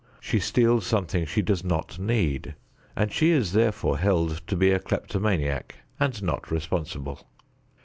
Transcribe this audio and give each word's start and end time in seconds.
She 0.19 0.39
steals 0.39 0.87
something 0.87 1.27
she 1.27 1.43
does 1.43 1.63
not 1.63 1.99
need, 1.99 2.55
and 2.95 3.11
she 3.13 3.29
is 3.29 3.51
therefore 3.51 3.99
held 3.99 4.41
to 4.47 4.55
be 4.55 4.71
a 4.71 4.79
kleptomaniac 4.79 5.75
and 5.99 6.23
not 6.23 6.49
responsible. 6.49 7.29